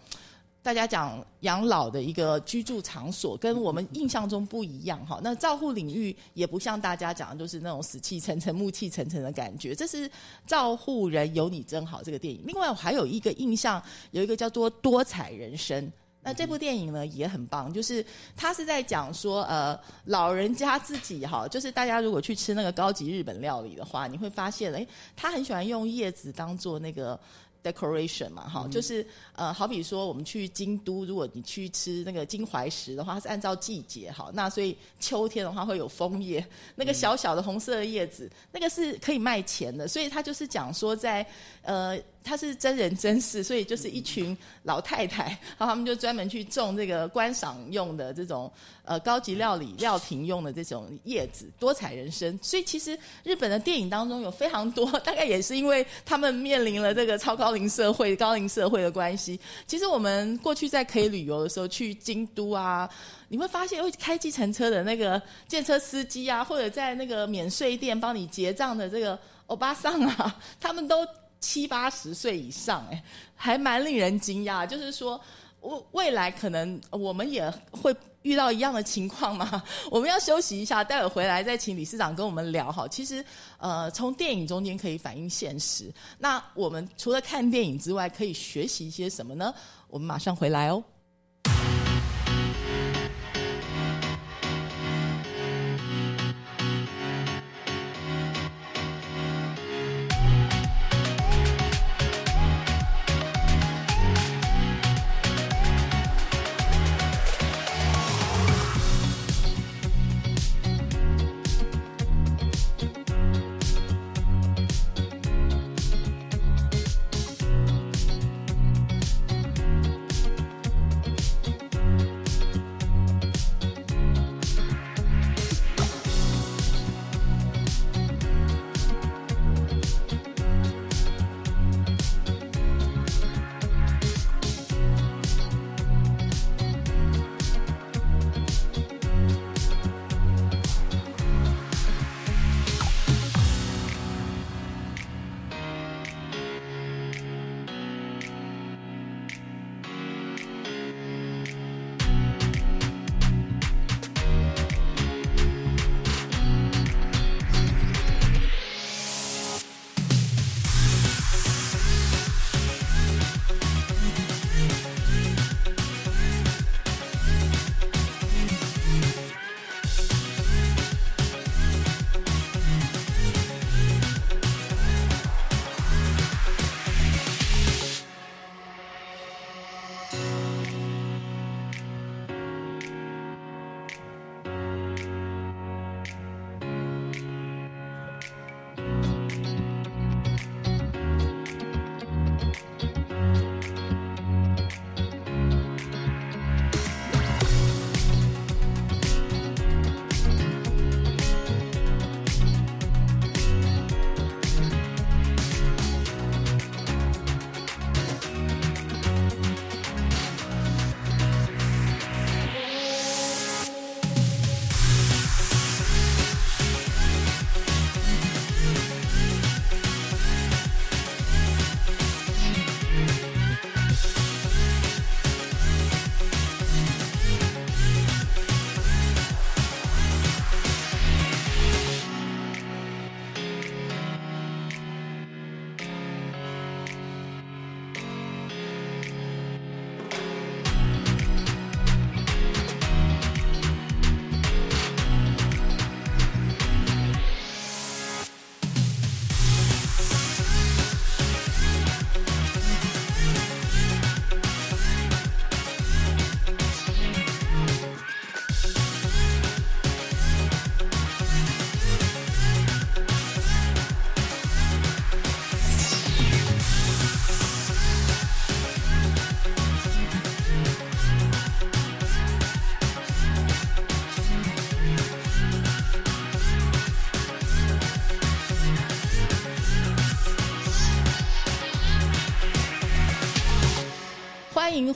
[0.65, 5.19] 大家讲养老的一个居住场所，跟我们印象中不一样哈。
[5.21, 9.75] 那照护领域也不像大家讲的，就是那种死气沉沉、暮气沉沉的感觉。
[9.75, 10.09] 这是
[10.47, 12.41] 照护人有你真好这个电影。
[12.47, 15.91] 另外，我还有一个印象，有一个叫做多彩人生。
[16.23, 18.03] 那这部电影呢也很棒，就是
[18.35, 27.19] 他是在讲说，呃，老人家自己哈，就是大家如果去吃那个高级日本料理的话，你会发现，诶，他很喜欢用叶子当做那个。
[27.65, 29.05] Decoration 嘛，哈，就是
[29.35, 36.45] 呃，好比说我们去京都，如果你去吃那个金怀石的话，它是按照季节哈，那所以秋天的话会有枫叶，
[36.75, 41.25] 那个小小的红色的叶子，那个是可以卖钱的，所以它就是讲说在
[41.63, 41.99] 呃。
[42.25, 45.25] 他是真人真事， 所以就是一群老太太，
[45.57, 48.51] 然 后他们就专门去种这个观赏用的这种
[48.83, 52.37] 呃高级料理料亭用的这种叶子，多彩人生。
[52.41, 59.39] 所以其实日本的电影当中有非常多， 大概也是因为他们面临了这个超高龄社会、高龄社会的关系。
[59.67, 62.89] 其实我们过去在可以旅游的时候去京都啊，
[63.29, 71.05] 你会发现会开计程车的那个建车司机啊，或者在那个免税店帮你结账的这个欧巴桑啊，他们都。
[71.45, 73.03] 七八十岁以上，哎，
[73.35, 74.65] 还蛮令人惊讶。
[74.65, 75.21] 就是说，
[75.61, 79.61] 未未来可能我们也会遇到一样的情况嘛？
[79.91, 82.87] 我们要休息一下，待会回来再请理事长跟我们聊哈。
[82.87, 83.23] 其实，
[83.59, 85.93] 呃，从电影中间可以反映现实。
[86.17, 89.53] 那我们除了看电影之外，可以学习一些什么呢？
[89.87, 90.83] 我们马上回来哦。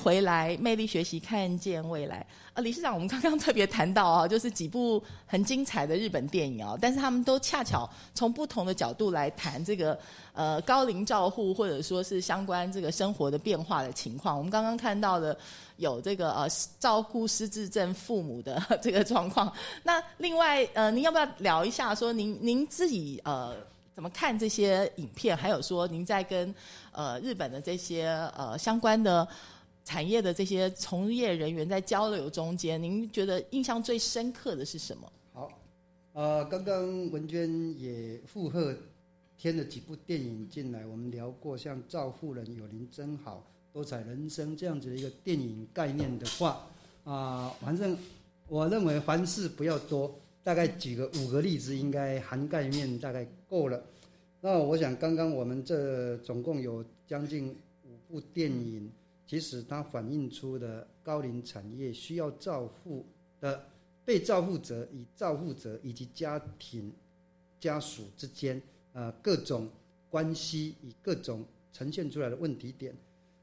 [0.09, 2.25] 回来，魅力学习，看见未来。
[2.55, 9.95] 呃，理事长，我们刚刚特别谈到啊， 就是几部很精彩的日本电影啊，但是他们都恰巧从不同的角度来谈这个
[10.33, 14.35] 呃高龄照护或者说是相关这个生活的变化的情况。
[14.35, 15.37] 我们刚刚看到的
[15.77, 16.47] 有这个呃
[16.79, 19.53] 照顾失智症父母的 这个状况。
[19.83, 23.55] 那另外呃，您要不要聊一下说您您自己呃？
[23.91, 25.35] 怎么看这些影片？
[25.35, 26.55] 还有说，您在跟
[26.93, 29.27] 呃日本的这些呃相关的
[29.89, 35.11] 产业的这些从业人员在交流中间，您觉得印象最深刻的是什么？
[35.33, 35.51] 好，
[36.13, 38.77] 呃，刚刚文娟也附和
[39.35, 43.37] 添了几部电影进来，我们聊过像《照护人有您真好》
[43.73, 46.67] 《多彩人生》这样子的一个电影概念的话，
[47.03, 47.97] 啊、反正
[48.47, 50.13] 我认为凡事不要多，
[50.43, 53.83] 大概举个五个例子，应该涵盖面大概够了。
[54.39, 58.91] 那我想，刚刚我们这总共有将近五部电影，
[59.29, 63.05] 其实它反映出的高龄产业需要照护
[63.39, 63.63] 的
[64.03, 66.91] 被照护者与照护者以及家庭
[67.59, 68.59] 家属之间，
[68.91, 69.69] 呃，各种
[70.09, 72.91] 关系与各种呈现出来的问题点。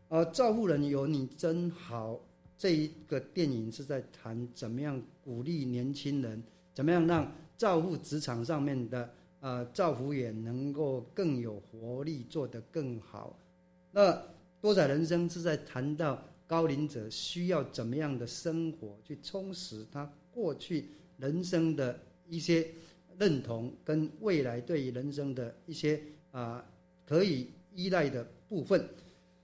[0.09, 2.19] 呃，照护人有你真好
[2.59, 6.43] 这一个电影是在谈怎么样鼓励年轻人，
[6.75, 9.09] 怎么样让照护职场上面的
[9.39, 13.39] 呃照护员能够更有活力，做得更好。
[13.93, 14.21] 那
[14.67, 20.89] 多彩人生是在谈到高龄者需要怎么样的生活去充实他过去
[21.19, 21.97] 人生的
[22.29, 22.67] 一些
[23.17, 26.03] 认同，跟未来对于人生的一些
[26.33, 26.65] 啊、
[27.07, 27.47] 可以
[27.77, 28.85] 依赖的部分。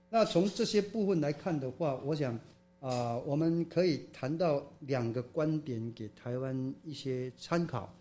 [0.09, 2.37] 那从这些部分来看的话，我想
[2.81, 7.95] 啊、我们可以谈到两个观点给台湾一些参考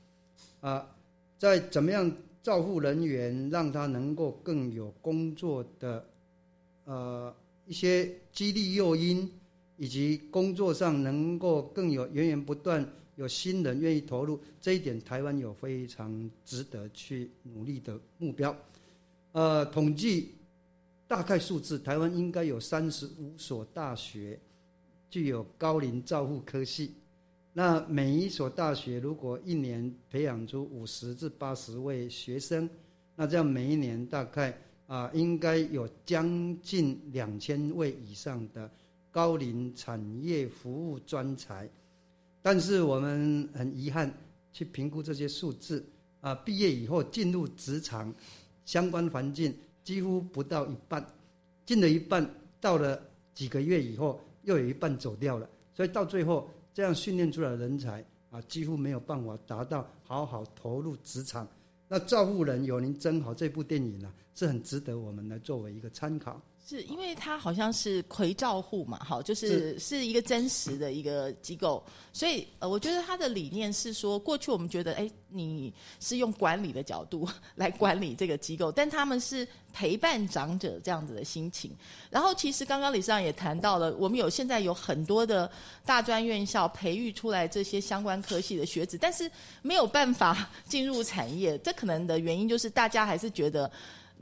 [0.61, 0.93] 啊、
[1.39, 2.11] 在怎么样
[2.43, 6.05] 照护人员让他能够更有工作的
[6.85, 7.35] 呃
[7.67, 9.31] 一些激励诱因，
[9.77, 18.57] 以及工作上能够更有源源不断有新人愿意投入，这一点台湾有非常值得去努力的目标。
[19.33, 20.35] 呃，统计
[21.07, 24.39] 大概数字，台湾应该有三十五所大学
[25.09, 26.95] 具有高龄照护科系。
[27.53, 32.69] 那每一所大学如果一年培养出五十至八十位学生，
[33.15, 38.71] 那这样每一年大概啊、应该有将近两千位以上的
[39.11, 41.69] 高龄产业服务专才。
[42.43, 44.13] 但是我们很遗憾
[44.53, 45.85] 去评估这些数字
[46.21, 48.15] 啊、毕业以后进入职场
[48.65, 51.05] 相关环境几乎不到一半，
[51.65, 52.29] 进了一半，
[52.61, 53.01] 到了
[53.35, 61.49] 几个月以后又有一半走掉了，所以到最后这样训练出来的人才啊，几乎没有办法达到好好投入职场。
[61.93, 66.41] 那《造物人有您真好》这部电影呢、是很值得我们来作为一个参考。
[66.73, 75.71] 是因为它好像是葵照户嘛，好，就是是一个真实的一个机构，所以呃，我觉得它的理念是说，过去我们觉得，哎，你
[76.01, 81.71] 是用管理的角度来管理这个机构，但他们是陪伴长者这样子的心情。
[82.09, 85.51] 然后，其实刚刚李市长也谈到了，我们有现在有很多的
[85.85, 93.71] 大专院校培育出来这些相关科系的学子，但是没有办法进入产业，这可能的原因就是大家还是觉得。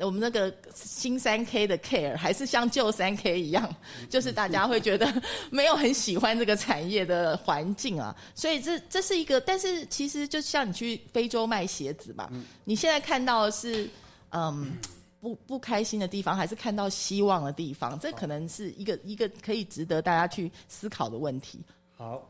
[0.00, 3.74] 我们那个新三 K 的 care 还是像旧三 K 一样，
[4.08, 12.30] 就是大家会觉得没有很喜欢这个产业的环境啊， 所以这这是一个，但是其实就像你去非洲卖鞋子嘛，
[12.64, 13.88] 你现在看到的是
[14.30, 14.72] 嗯
[15.20, 17.98] 不不开心的地方，还是看到希望的地方？
[17.98, 21.60] 这可能是一个一个可以值得大家去思考的问题。
[21.94, 22.26] 好，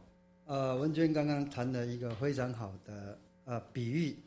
[0.47, 4.19] 呃，文娟刚刚谈了一个非常好的呃比喻，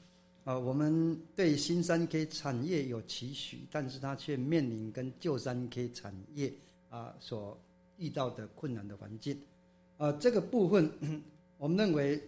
[0.43, 6.53] 啊、我们对新三 K 产业有期许，但是它却面临跟旧三 K 产业
[6.89, 7.57] 啊、所
[7.97, 9.39] 遇到的困难的环境，
[9.97, 10.91] 呃，这个部分
[11.57, 12.21] 我们认为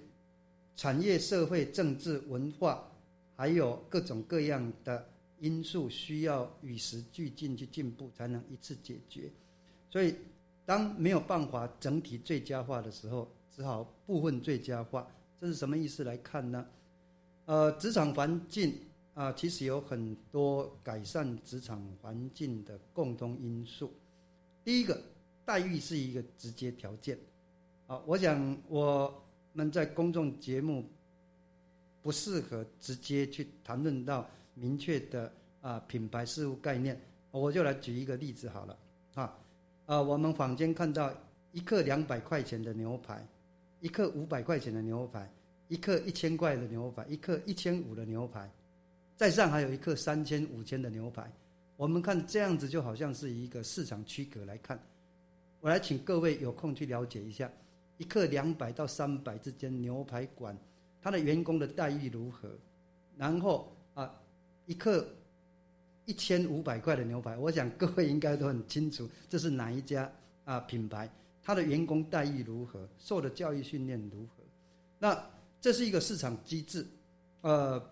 [0.76, 2.90] 产业、社会、政治、文化，
[3.36, 5.06] 还有各种各样的
[5.40, 9.30] 因素需要与时俱进去进步，才能一次解决。
[9.90, 10.16] 所以，
[10.66, 15.06] 当没有办法整体最佳化的时候，只好部分最佳化。
[15.40, 16.66] 这是什么意思来看呢？
[17.46, 18.74] 呃，职场环境
[19.14, 23.94] 啊、其实有很多改善职场环境的共同因素。
[24.64, 25.02] 第一个，
[25.46, 27.18] 待遇是一个直接条件。
[27.88, 29.24] 啊，我想我
[29.54, 30.84] 们在公众节目
[32.02, 35.32] 不适合直接去谈论到明确的
[35.62, 37.00] 啊、品牌事务概念，
[37.32, 38.78] 我就来举一个例子好了
[39.14, 39.38] 啊。
[39.86, 41.14] 呃，我们坊间看到
[41.52, 43.26] 一克两百块钱的牛排，
[43.80, 45.32] 一克五百块钱的牛排，
[45.68, 48.50] 一克一千块的牛排，一克一千五的牛排，
[49.16, 51.32] 在上还有一克三千、五千的牛排。
[51.76, 54.80] 我们看这样子就好像是一个市场区隔来看，
[55.60, 57.52] 我来请各位有空去了解一下，
[57.98, 60.58] 一克两百到三百之间牛排馆，
[61.02, 62.50] 它的员工的待遇如何？
[63.18, 64.14] 然后啊，
[64.68, 65.08] 一克
[66.06, 70.10] 一千五百块的牛排，我想各位应该都很清楚，这是哪一家
[70.44, 71.10] 啊品牌？
[71.44, 72.88] 它的员工待遇如何？
[73.00, 74.44] 受的教育训练如何？
[74.98, 75.30] 那
[75.66, 76.86] 这是一个市场机制，
[77.42, 77.84] 呃，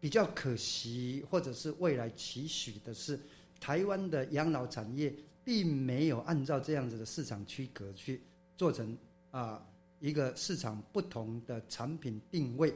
[0.00, 3.16] 比较可惜或者是未来期许的是，
[3.60, 5.14] 台湾的养老产业
[5.44, 8.20] 并没有按照这样子的市场区隔去
[8.56, 8.98] 做成
[9.30, 9.64] 啊、
[10.00, 12.74] 一个市场不同的产品定位，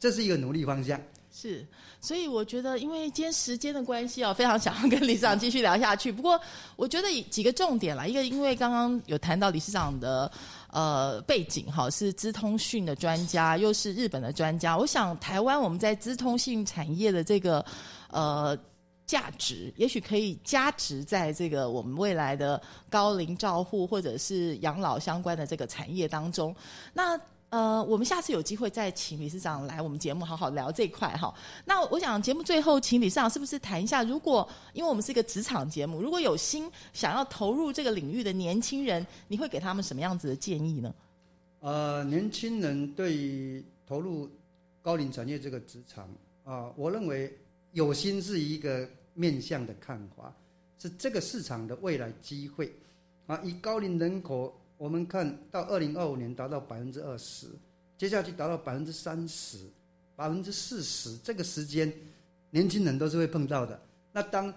[0.00, 1.00] 这是一个努力方向。
[1.32, 1.66] 是，
[1.98, 6.12] 所以我觉得，因为今天时间的关系啊，非常想要跟理事长继续聊下去。
[6.12, 6.38] 不过，
[6.76, 10.30] 我觉得几个重点啦，一个因为刚刚有谈到理事长的
[10.70, 14.76] 呃背景哈，是资通讯的专家，又是日本的专家。
[14.76, 17.64] 我想台湾我们在资通讯产业的这个
[18.10, 18.56] 呃。
[19.04, 26.54] 价值也许可以加值在这个我们未来的高龄照护或者是养老相关的这个产业当中。
[26.94, 27.20] 那
[27.52, 31.34] 呃，我们下次有机会再请理事长来我们节目好好聊这一块哈。
[31.66, 40.94] 那我想节目最后请理事长是不是谈一下，如果因为我们是一个职场节目，如果有心想要投入这个领域的年轻人，你会给他们什么样子的建议呢？
[41.60, 44.30] 呃，年轻人对于投入
[44.80, 46.08] 高龄产业这个职场
[46.44, 47.30] 啊、我认为
[47.72, 50.34] 有心是一个面向的看法，
[50.78, 52.74] 是这个市场的未来机会
[53.26, 53.38] 啊。
[53.44, 57.46] 以高龄人口，我们看到二零二五年达到百分之二十，
[57.96, 59.58] 接下去达到百分之三十、
[60.16, 61.92] 百分之四十，这个时间
[62.50, 63.80] 年轻人都是会碰到的。
[64.10, 64.52] 那当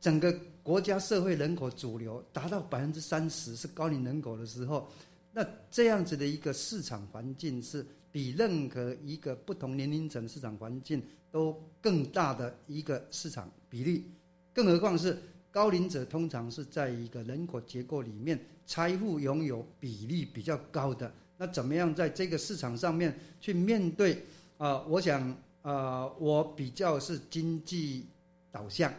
[0.00, 4.90] 整个国家社会人口主流达到百分之三十是高龄人口的时候，
[5.30, 14.06] 那这样子的一个市场环境是比任何一个不同年龄层市场环境都更大的一个市场比例，
[14.54, 15.18] 更何况是
[15.50, 24.24] 高龄者通常是在一个人口结构里面财富拥有比例比较高的，那怎么样在这个市场上面去面对
[24.58, 28.06] 啊、我想啊、我比较是经济
[28.52, 28.94] 导向，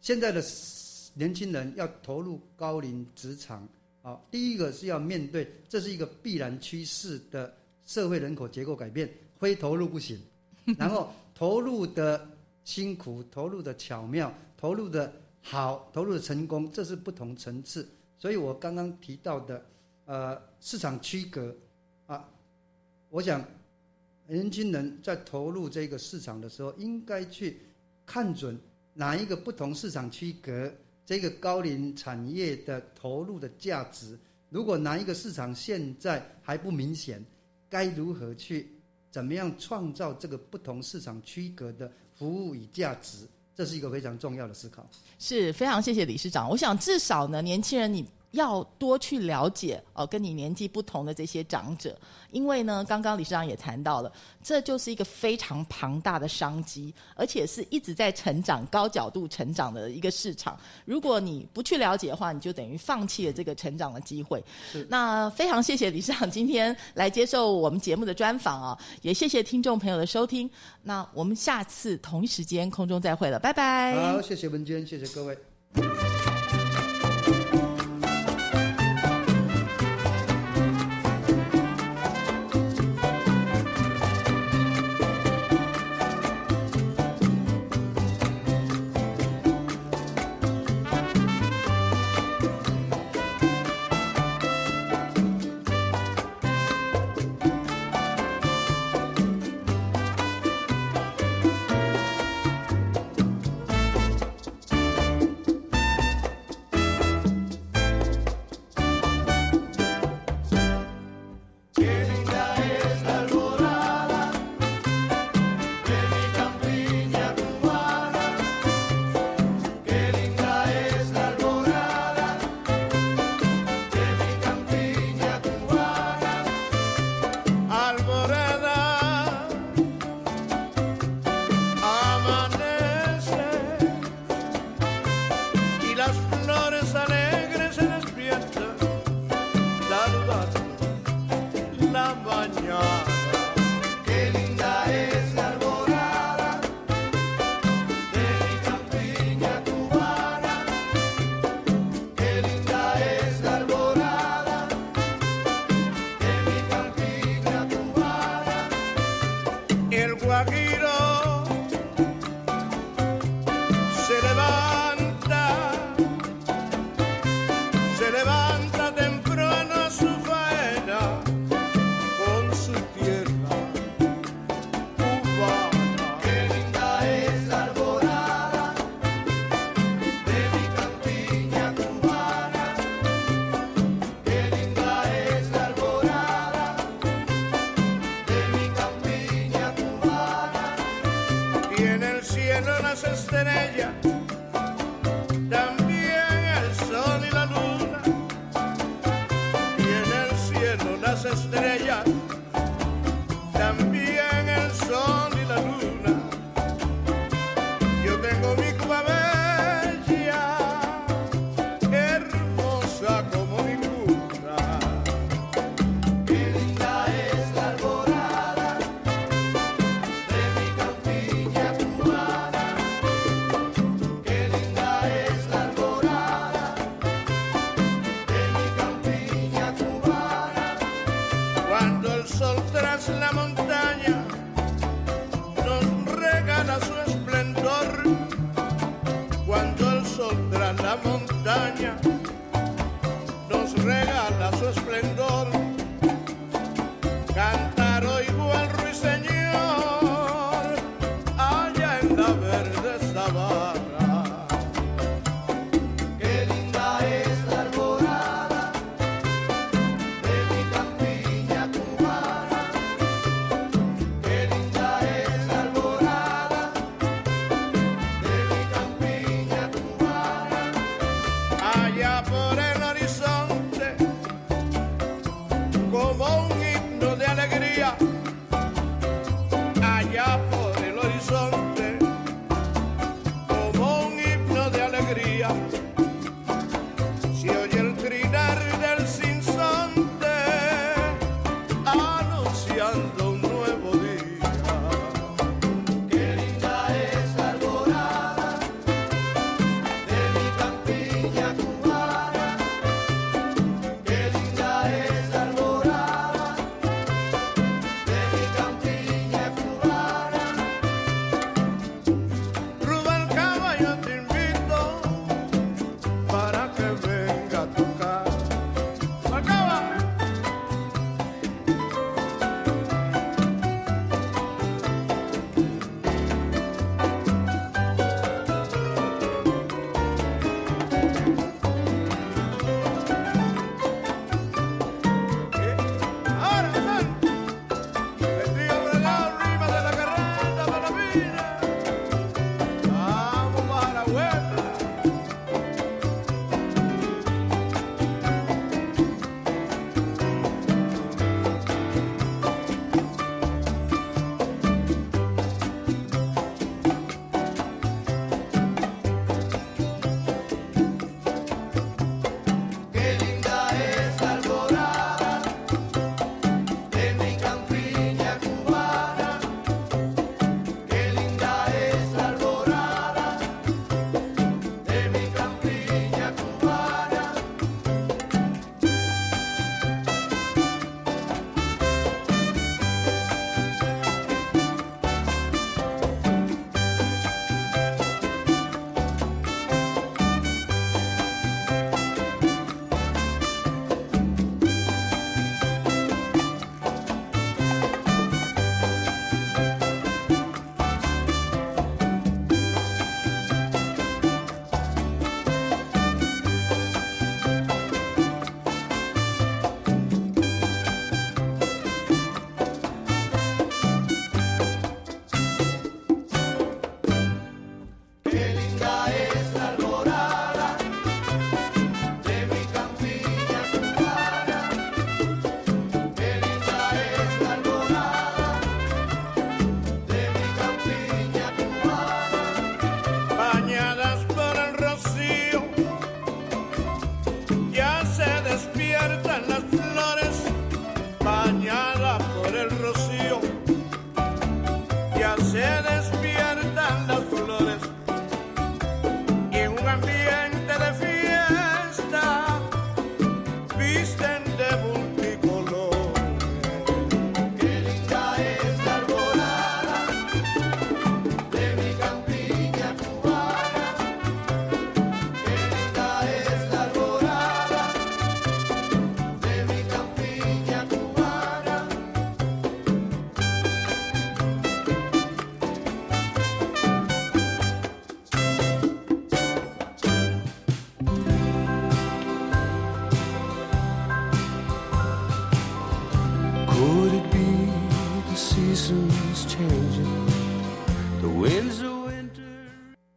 [0.00, 0.42] 现在的
[1.12, 3.68] 年轻人要投入高龄职场。
[4.00, 7.54] 啊，第一个是要面对，这是一个必然趋势的
[7.84, 9.06] 社会人口结构改变，
[9.38, 10.18] 非投入不行。
[10.78, 12.26] 然后投入的
[12.64, 17.86] 辛苦、投入的巧妙、投入的好、投入的成功，这是不同层次。
[18.22, 19.66] 所以我刚刚提到的，
[20.04, 21.52] 呃，市场区隔
[22.06, 22.24] 啊，
[23.08, 23.44] 我想
[24.28, 27.58] 年轻人在投入这个市场的时候，应该去
[28.06, 28.56] 看准
[28.94, 30.72] 哪一个不同市场区隔。
[31.04, 34.16] 这个高龄产业的投入的价值，
[34.50, 37.20] 如果哪一个市场现在还不明显，
[37.68, 38.68] 该如何去
[39.10, 43.26] 怎么样创造这个不同市场区隔的服务与价值？
[43.54, 44.86] 这是一个非常重要的思考。
[45.18, 46.48] 是非常谢谢理事长。
[46.48, 51.96] 我想至少呢，年轻人你要多去了解哦，跟你年纪不同的这些长者，
[52.30, 54.12] 因为呢，刚刚理事长也谈到了，
[54.42, 60.58] 这就是一个非常庞大的商机，而且是一直在成长、高角度成长的一个市场。
[60.84, 64.42] 如果你不去了解的话，你就等于放弃了这个成长的机会。
[64.88, 70.50] 那非常谢谢理事长今天来接受我们节目的专访啊，也谢谢听众朋友的收听。
[70.82, 73.94] 那我们下次同一时间空中再会了，拜拜。
[73.94, 75.38] 好，谢谢文娟，谢谢各位。